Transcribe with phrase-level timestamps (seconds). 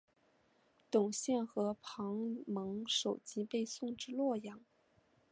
[0.89, 2.17] 董宪和庞
[2.47, 4.59] 萌首级被送至洛阳。